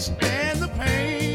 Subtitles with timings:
[0.00, 1.31] stand the pain.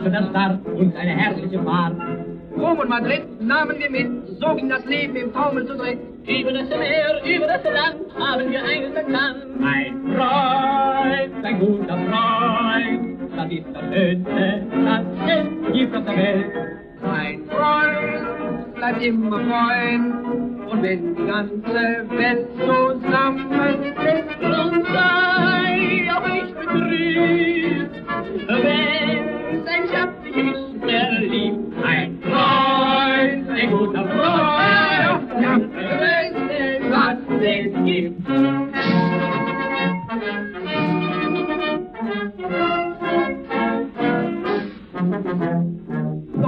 [0.00, 1.94] Lachte der Start und eine herrliche Fahrt.
[2.56, 4.08] Rom und Madrid nahmen wir mit,
[4.40, 5.98] so ging das Leben im Taumel zu dritt.
[6.26, 9.44] Über das Meer, über das Land haben wir eines erkannt.
[9.62, 16.46] Ein Freund, ein guter Freund, das ist das Schönste, das es gibt auf der Welt.
[17.02, 20.14] Ein Freund bleibt immer Freund,
[20.70, 23.96] und wenn die ganze Welt zusammenfällt,
[24.40, 27.94] Drum sei auch nicht betrübt,
[28.48, 29.19] wenn
[29.70, 31.84] sein Schatz dich nicht liebt.
[31.84, 35.58] Ein Freund, ein guter Freund, Ja.
[35.58, 38.20] Beste, was es gibt.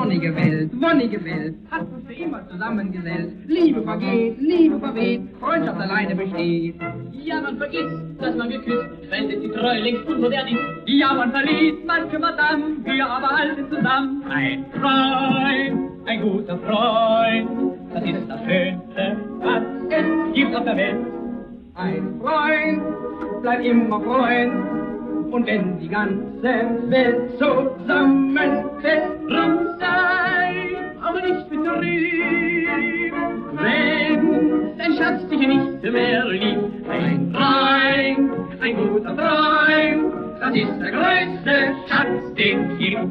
[0.03, 3.35] Sonnige Welt, wonnige Welt, hat uns für immer zusammengesellt.
[3.47, 6.75] Liebe vergeht, Liebe verweht, Freundschaft alleine besteht.
[7.13, 10.59] Ja, man vergisst, dass man geküsst, wenn es die Treue längst unmodern ist.
[10.87, 14.25] Ja, man verliebt manche Madame, wir aber halten zusammen.
[14.29, 17.49] Ein Freund, ein guter Freund,
[17.95, 20.97] das ist das Schönste, was es gibt auf der Welt.
[21.77, 22.83] Ein Freund
[23.43, 24.53] bleibt immer Freund,
[25.33, 26.43] und wenn die ganze
[26.89, 28.82] Welt zusammenfällt,
[40.55, 43.09] ist der größte Schatz, den es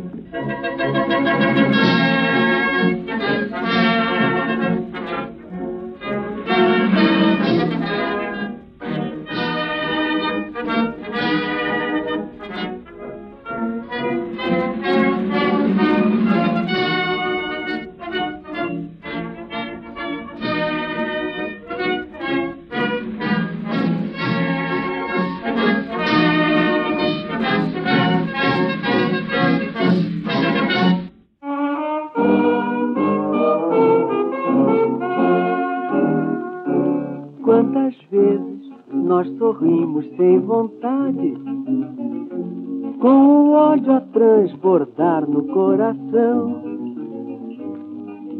[45.91, 46.61] coração,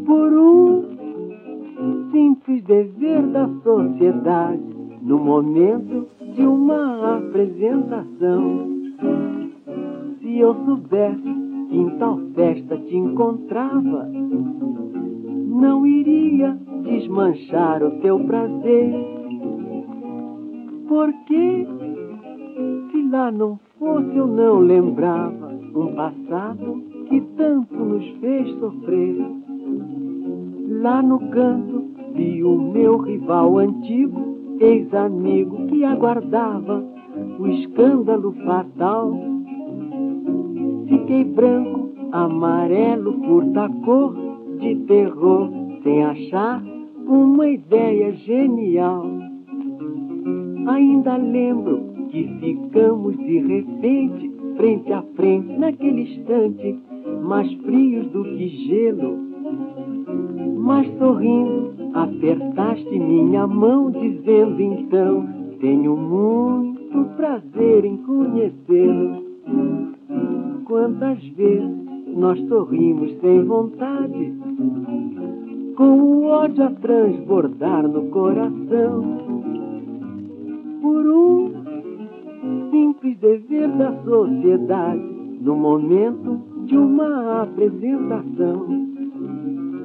[0.06, 0.84] por um
[2.10, 4.62] simples dever da sociedade,
[5.02, 8.70] no momento de uma apresentação.
[10.20, 11.22] Se eu soubesse
[11.68, 14.08] que em tal festa te encontrava,
[15.48, 18.92] não iria desmanchar o teu prazer.
[20.88, 21.66] Porque
[22.90, 29.16] se lá não fosse eu não lembrava um passado que tanto nos fez sofrer.
[30.80, 36.82] Lá no canto vi o meu rival antigo, ex-amigo que aguardava
[37.38, 39.12] o escândalo fatal.
[40.88, 44.14] Fiquei branco, amarelo, curta cor
[44.60, 45.50] de terror,
[45.82, 46.64] sem achar
[47.06, 49.04] uma ideia genial.
[50.66, 56.91] Ainda lembro que ficamos de repente, frente a frente, naquele instante,
[57.22, 59.18] mais frios do que gelo.
[60.58, 65.26] Mas sorrindo, apertaste minha mão, dizendo então:
[65.60, 69.22] Tenho muito prazer em conhecê-lo.
[70.64, 71.82] Quantas vezes
[72.14, 74.32] nós sorrimos sem vontade,
[75.76, 79.02] com o ódio a transbordar no coração,
[80.80, 81.52] por um
[82.70, 85.02] simples dever da sociedade,
[85.40, 88.66] no momento de uma apresentação.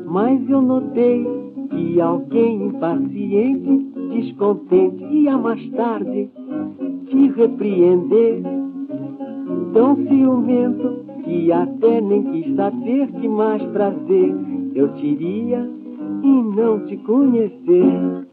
[0.06, 1.28] Mas eu notei
[1.70, 6.30] que alguém impaciente, descontente, ia mais tarde
[7.08, 8.42] te repreender.
[9.74, 14.34] Tão ciumento que até nem quis saber que mais prazer
[14.74, 15.70] eu teria
[16.24, 18.28] em não te conhecer.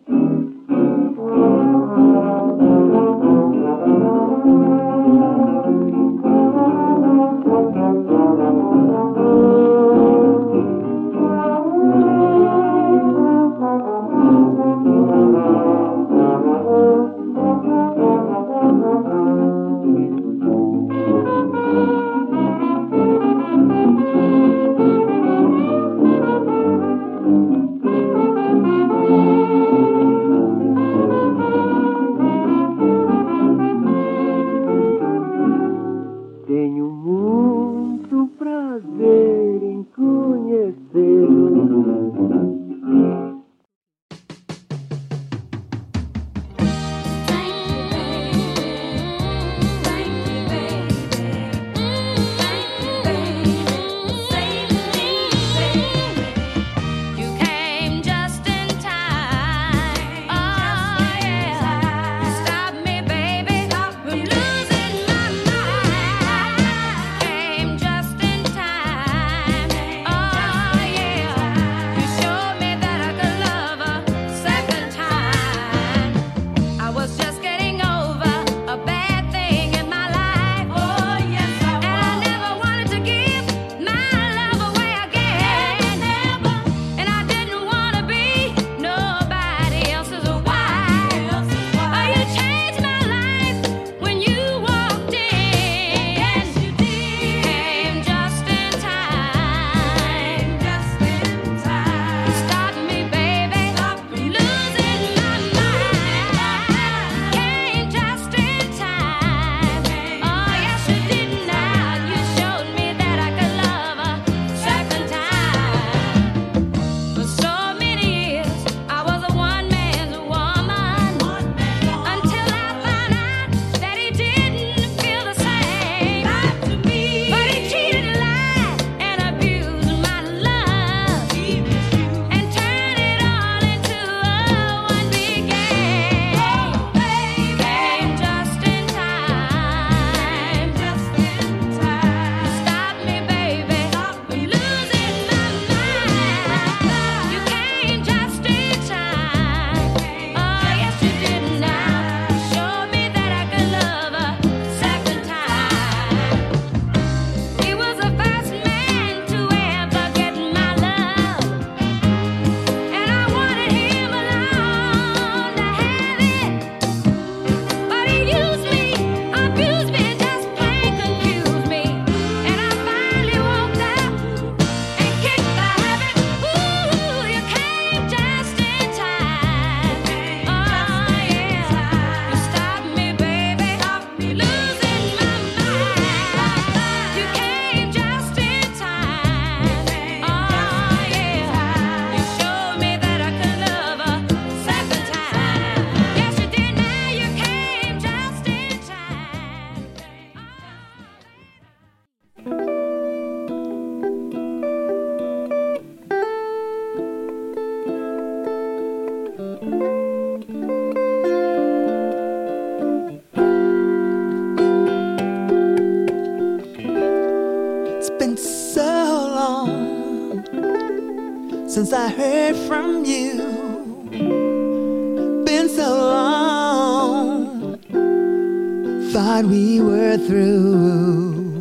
[229.42, 231.59] We were through.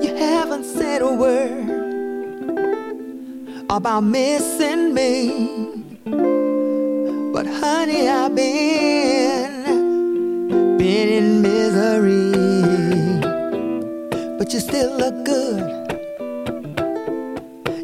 [0.00, 1.70] You haven't said a word
[3.68, 5.84] about missing me.
[7.32, 9.64] But honey, I've been,
[10.78, 12.30] been in misery.
[14.38, 15.64] But you still look good.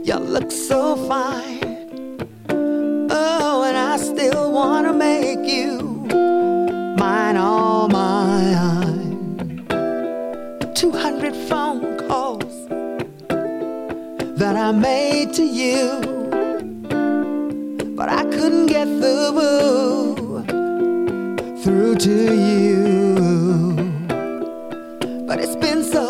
[0.04, 1.49] You look so fine.
[14.60, 16.00] I made to you,
[17.96, 20.44] but I couldn't get through
[21.62, 23.14] through to you.
[25.26, 26.09] But it's been so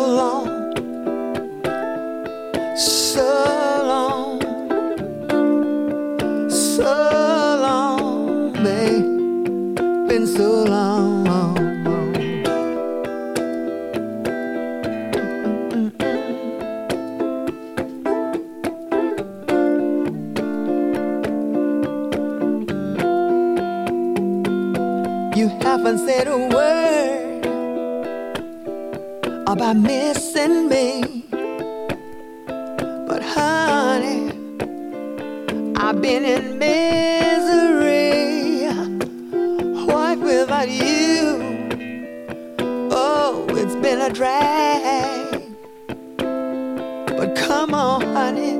[47.21, 48.57] But come on, honey,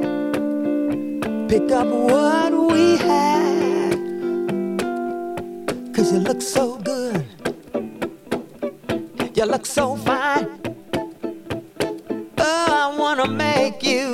[1.49, 3.97] pick up what we had.
[5.95, 7.25] Cause you look so good.
[9.33, 10.47] You look so fine.
[12.37, 14.13] Oh, I wanna make you,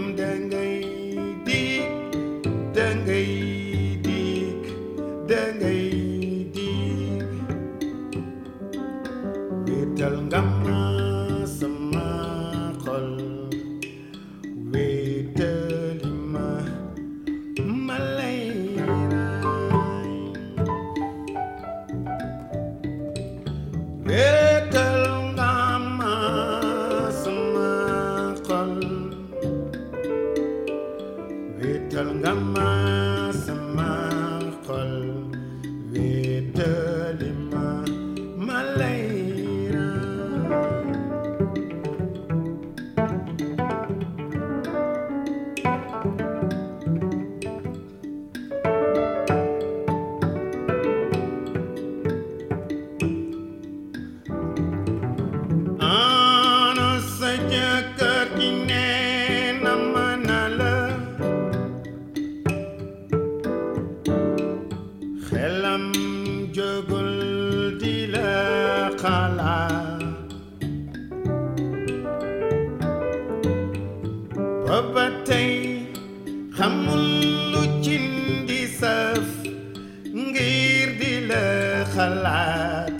[82.25, 82.97] laat,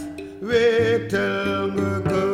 [0.47, 2.28] wetel ngeke.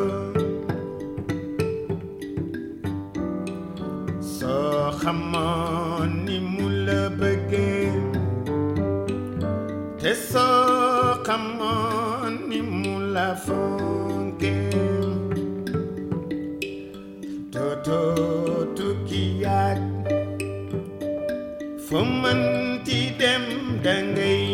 [4.21, 4.55] So
[5.01, 7.37] xamoon ni mula begin.
[7.47, 7.91] bëggee,
[10.01, 14.69] te soo xamoon ni mu la fonkee.
[17.53, 18.01] Toto
[18.77, 19.81] tukki yaag,
[21.85, 23.45] fu mënti dem
[23.85, 24.46] dangay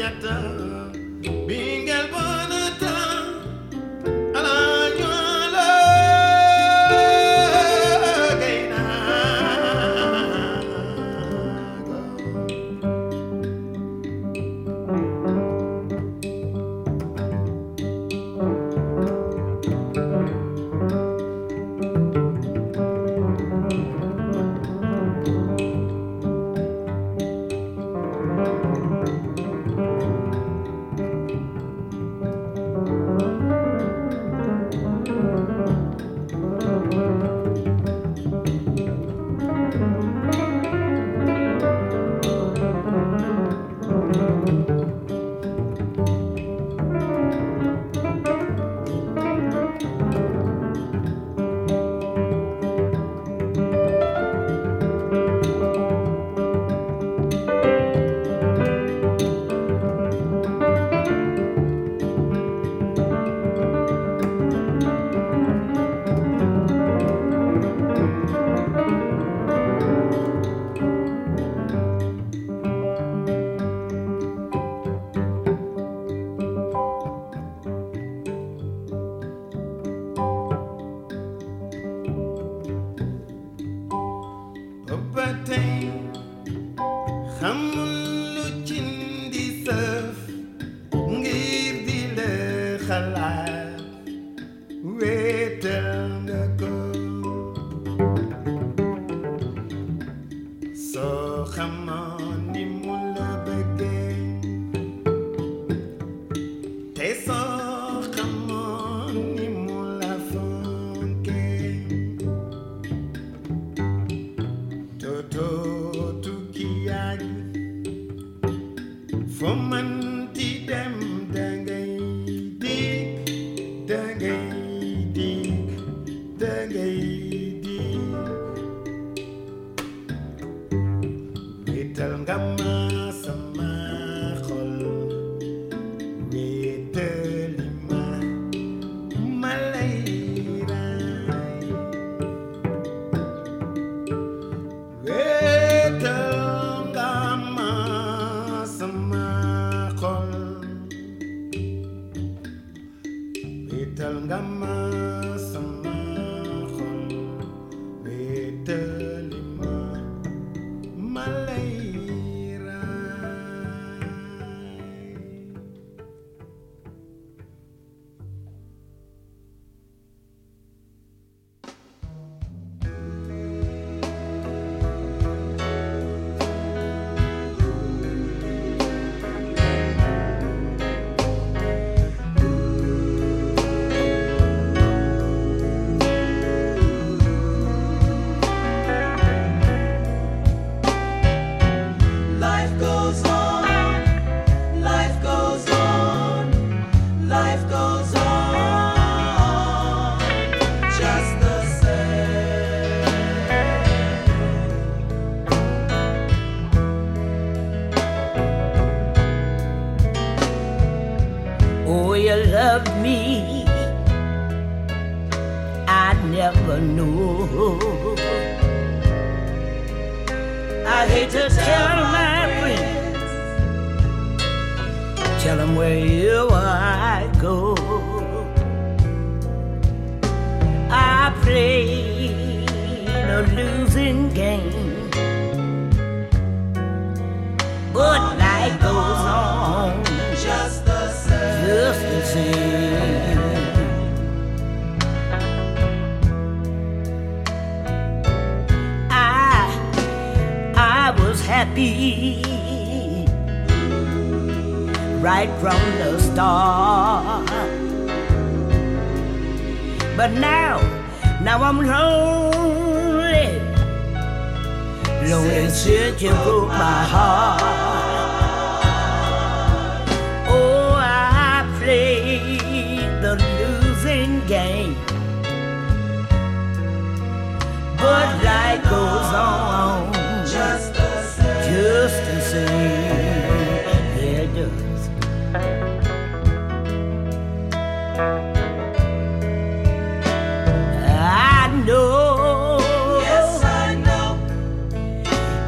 [0.00, 0.90] projector
[1.46, 1.79] be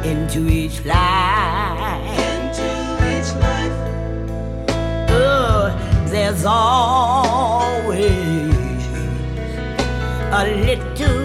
[0.05, 2.19] into each life.
[2.19, 2.69] Into
[3.11, 3.77] each life.
[5.09, 5.71] Oh,
[6.07, 8.03] there's always
[10.31, 11.22] a little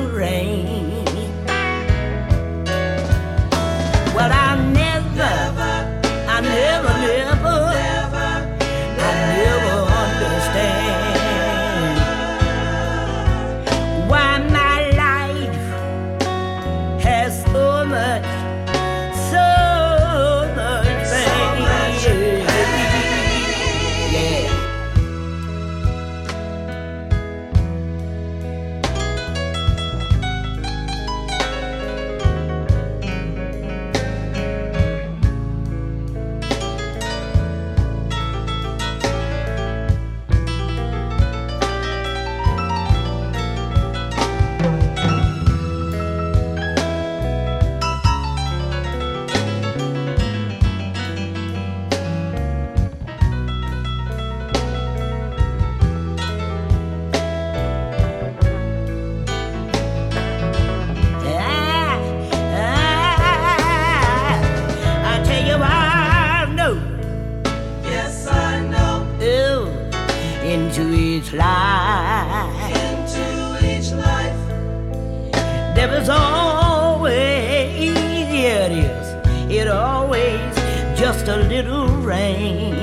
[82.09, 82.78] rain.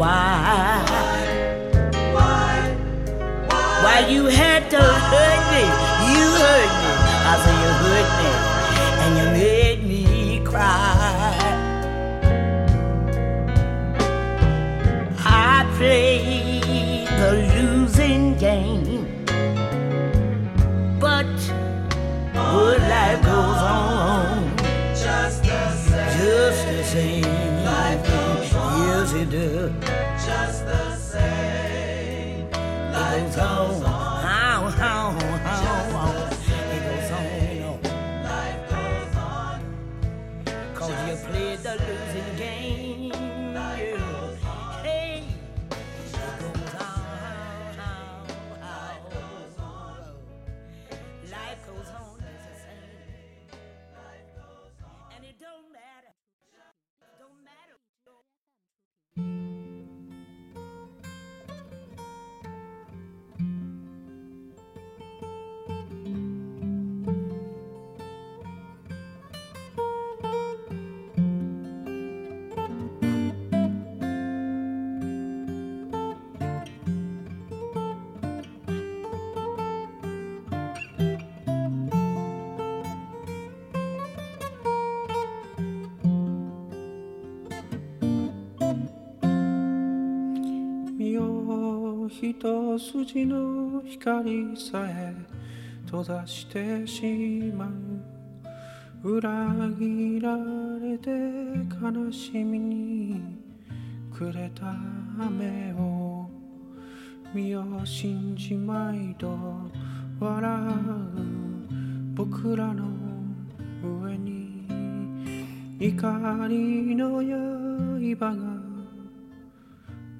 [0.00, 0.84] Me why.
[2.14, 2.76] Why?
[3.82, 5.64] Why you had to hurt me?
[6.12, 6.92] You hurt me.
[7.28, 8.30] I say you hurt me,
[9.02, 11.36] and you made me cry.
[15.22, 19.24] I played the losing game,
[20.98, 21.26] but
[22.32, 24.50] good life goes on
[24.94, 26.18] just the same.
[26.18, 27.64] Just the same.
[27.64, 28.88] Life goes on.
[28.88, 29.89] Yes, it does.
[33.36, 33.89] Life
[92.40, 95.14] 一筋の光さえ
[95.84, 97.70] 閉ざしてしま
[99.04, 100.38] う裏切ら
[100.80, 101.10] れて
[101.82, 103.20] 悲しみに
[104.10, 104.74] くれた
[105.20, 106.30] 雨を
[107.34, 109.36] 身を信じまいと
[110.18, 112.14] 笑う。
[112.14, 112.84] 僕らの
[113.84, 114.66] 上に
[115.78, 118.49] 怒りの刃が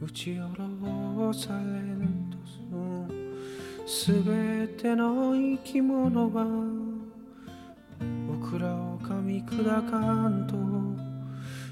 [0.02, 2.38] 打ち下ろされんと
[3.86, 6.46] すすべての生き物は
[8.26, 9.98] 僕らを噛み砕か
[10.28, 10.56] んと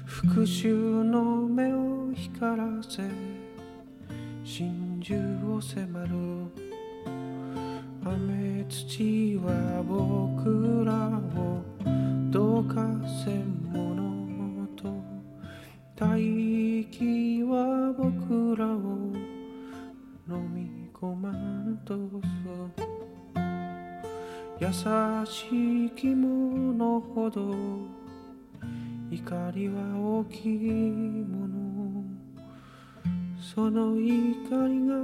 [0.05, 3.09] 復讐の目を光らせ
[4.43, 6.09] 真珠を迫る
[8.05, 11.63] 雨土は僕らを
[12.29, 12.85] どか
[13.25, 13.43] せ
[13.75, 14.08] 者と
[15.99, 16.17] 大
[16.85, 19.11] 気は僕らを
[20.29, 22.29] 飲み込まんとす
[24.61, 24.67] 優
[25.25, 27.41] しい着物ほど
[29.11, 30.71] 怒りは大きい
[31.25, 32.03] もの
[33.37, 34.95] その怒りが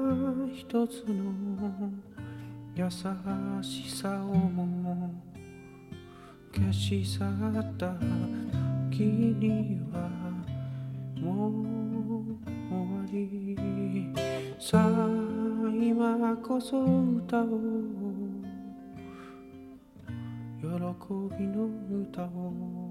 [0.55, 1.91] 一つの
[2.73, 2.89] 優
[3.61, 5.13] しさをも
[6.53, 7.95] 消し去った。
[8.95, 10.14] 時には
[11.25, 11.51] もう
[12.69, 13.57] 終わり。
[14.59, 14.89] さあ
[15.73, 17.49] 今こそ歌おう。
[20.61, 20.67] 喜
[21.37, 21.65] びの
[22.09, 22.84] 歌を。